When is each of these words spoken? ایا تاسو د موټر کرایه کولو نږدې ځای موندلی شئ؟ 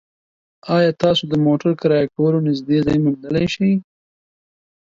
ایا 0.75 0.91
تاسو 1.03 1.23
د 1.31 1.33
موټر 1.45 1.71
کرایه 1.81 2.07
کولو 2.15 2.39
نږدې 2.47 2.77
ځای 2.85 2.97
موندلی 3.05 3.45
شئ؟ 3.53 3.71